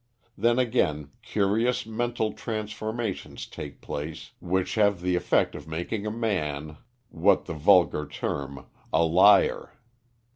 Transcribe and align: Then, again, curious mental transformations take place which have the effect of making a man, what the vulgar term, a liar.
Then, 0.35 0.57
again, 0.57 1.11
curious 1.21 1.85
mental 1.85 2.33
transformations 2.33 3.45
take 3.45 3.81
place 3.81 4.31
which 4.39 4.73
have 4.73 4.99
the 5.01 5.15
effect 5.15 5.53
of 5.53 5.67
making 5.67 6.07
a 6.07 6.11
man, 6.11 6.77
what 7.09 7.45
the 7.45 7.53
vulgar 7.53 8.07
term, 8.07 8.65
a 8.91 9.03
liar. 9.05 9.75